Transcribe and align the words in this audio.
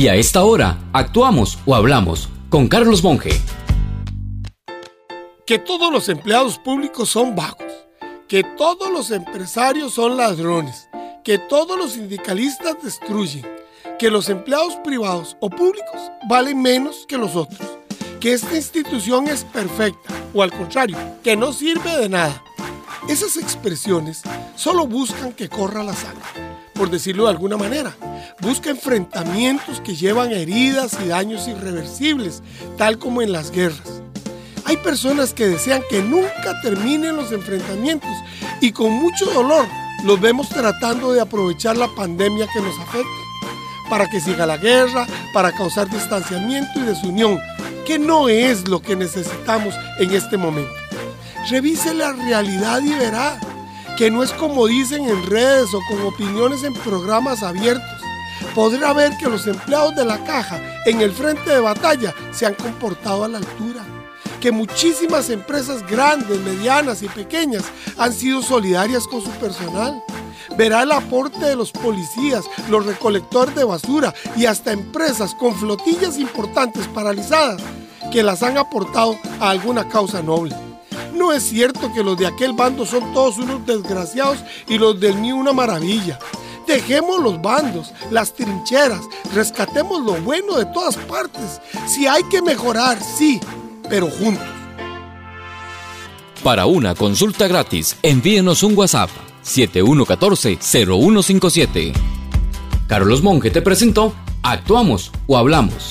Y 0.00 0.08
a 0.08 0.14
esta 0.14 0.44
hora, 0.44 0.78
actuamos 0.94 1.58
o 1.66 1.74
hablamos 1.74 2.30
con 2.48 2.68
Carlos 2.68 3.04
Monge. 3.04 3.38
Que 5.44 5.58
todos 5.58 5.92
los 5.92 6.08
empleados 6.08 6.58
públicos 6.58 7.10
son 7.10 7.36
vagos. 7.36 7.70
Que 8.26 8.42
todos 8.42 8.90
los 8.90 9.10
empresarios 9.10 9.92
son 9.92 10.16
ladrones. 10.16 10.88
Que 11.22 11.36
todos 11.36 11.76
los 11.76 11.92
sindicalistas 11.92 12.82
destruyen. 12.82 13.46
Que 13.98 14.10
los 14.10 14.30
empleados 14.30 14.76
privados 14.76 15.36
o 15.38 15.50
públicos 15.50 16.10
valen 16.26 16.62
menos 16.62 17.04
que 17.06 17.18
los 17.18 17.36
otros. 17.36 17.60
Que 18.20 18.32
esta 18.32 18.56
institución 18.56 19.28
es 19.28 19.44
perfecta 19.44 20.14
o 20.32 20.42
al 20.42 20.50
contrario, 20.50 20.96
que 21.22 21.36
no 21.36 21.52
sirve 21.52 21.94
de 21.98 22.08
nada. 22.08 22.42
Esas 23.06 23.36
expresiones 23.36 24.22
solo 24.60 24.86
buscan 24.86 25.32
que 25.32 25.48
corra 25.48 25.82
la 25.82 25.94
sangre, 25.94 26.22
por 26.74 26.90
decirlo 26.90 27.24
de 27.24 27.30
alguna 27.30 27.56
manera. 27.56 27.96
Busca 28.42 28.68
enfrentamientos 28.68 29.80
que 29.80 29.96
llevan 29.96 30.32
heridas 30.32 30.98
y 31.02 31.08
daños 31.08 31.48
irreversibles, 31.48 32.42
tal 32.76 32.98
como 32.98 33.22
en 33.22 33.32
las 33.32 33.50
guerras. 33.50 34.02
Hay 34.66 34.76
personas 34.76 35.32
que 35.32 35.46
desean 35.46 35.80
que 35.88 36.02
nunca 36.02 36.60
terminen 36.62 37.16
los 37.16 37.32
enfrentamientos 37.32 38.10
y 38.60 38.72
con 38.72 38.92
mucho 38.92 39.24
dolor 39.32 39.64
los 40.04 40.20
vemos 40.20 40.50
tratando 40.50 41.10
de 41.14 41.22
aprovechar 41.22 41.78
la 41.78 41.88
pandemia 41.88 42.46
que 42.52 42.60
nos 42.60 42.78
afecta 42.80 43.08
para 43.88 44.10
que 44.10 44.20
siga 44.20 44.44
la 44.44 44.58
guerra, 44.58 45.06
para 45.32 45.52
causar 45.52 45.88
distanciamiento 45.88 46.78
y 46.80 46.82
desunión, 46.82 47.40
que 47.86 47.98
no 47.98 48.28
es 48.28 48.68
lo 48.68 48.82
que 48.82 48.94
necesitamos 48.94 49.74
en 49.98 50.12
este 50.12 50.36
momento. 50.36 50.70
Revise 51.48 51.94
la 51.94 52.12
realidad 52.12 52.82
y 52.82 52.90
verá 52.90 53.40
que 54.00 54.10
no 54.10 54.22
es 54.22 54.32
como 54.32 54.66
dicen 54.66 55.06
en 55.06 55.26
redes 55.26 55.74
o 55.74 55.80
con 55.86 56.00
opiniones 56.00 56.64
en 56.64 56.72
programas 56.72 57.42
abiertos. 57.42 58.00
Podrá 58.54 58.94
ver 58.94 59.14
que 59.18 59.28
los 59.28 59.46
empleados 59.46 59.94
de 59.94 60.06
la 60.06 60.24
caja 60.24 60.58
en 60.86 61.02
el 61.02 61.12
frente 61.12 61.50
de 61.50 61.60
batalla 61.60 62.14
se 62.30 62.46
han 62.46 62.54
comportado 62.54 63.24
a 63.24 63.28
la 63.28 63.36
altura. 63.36 63.84
Que 64.40 64.52
muchísimas 64.52 65.28
empresas 65.28 65.86
grandes, 65.86 66.40
medianas 66.40 67.02
y 67.02 67.08
pequeñas 67.08 67.64
han 67.98 68.14
sido 68.14 68.40
solidarias 68.40 69.06
con 69.06 69.20
su 69.20 69.30
personal. 69.32 70.02
Verá 70.56 70.84
el 70.84 70.92
aporte 70.92 71.44
de 71.44 71.56
los 71.56 71.70
policías, 71.70 72.46
los 72.70 72.86
recolectores 72.86 73.54
de 73.54 73.64
basura 73.64 74.14
y 74.34 74.46
hasta 74.46 74.72
empresas 74.72 75.34
con 75.34 75.54
flotillas 75.54 76.16
importantes 76.16 76.86
paralizadas 76.94 77.60
que 78.10 78.22
las 78.22 78.42
han 78.42 78.56
aportado 78.56 79.18
a 79.40 79.50
alguna 79.50 79.86
causa 79.90 80.22
noble. 80.22 80.56
No 81.14 81.32
es 81.32 81.44
cierto 81.44 81.92
que 81.92 82.02
los 82.02 82.16
de 82.16 82.26
aquel 82.26 82.52
bando 82.52 82.84
son 82.86 83.12
todos 83.12 83.36
unos 83.38 83.64
desgraciados 83.66 84.38
y 84.68 84.78
los 84.78 84.98
del 85.00 85.16
mío 85.16 85.36
una 85.36 85.52
maravilla. 85.52 86.18
Dejemos 86.66 87.22
los 87.22 87.40
bandos, 87.42 87.92
las 88.10 88.34
trincheras, 88.34 89.02
rescatemos 89.34 90.02
lo 90.02 90.14
bueno 90.20 90.56
de 90.56 90.64
todas 90.66 90.96
partes. 90.96 91.60
Si 91.86 92.06
hay 92.06 92.22
que 92.24 92.42
mejorar, 92.42 92.98
sí, 93.02 93.40
pero 93.88 94.08
juntos. 94.08 94.46
Para 96.44 96.66
una 96.66 96.94
consulta 96.94 97.48
gratis, 97.48 97.96
envíenos 98.02 98.62
un 98.62 98.78
WhatsApp 98.78 99.10
7114-0157. 99.44 101.92
Carlos 102.86 103.22
Monge 103.22 103.50
te 103.50 103.62
presentó 103.62 104.14
Actuamos 104.42 105.12
o 105.26 105.36
Hablamos. 105.36 105.90